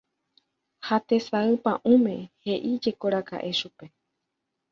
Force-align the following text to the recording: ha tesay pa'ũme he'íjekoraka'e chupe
ha 0.85 0.95
tesay 1.07 1.49
pa'ũme 1.63 2.13
he'íjekoraka'e 2.43 3.51
chupe 3.59 3.85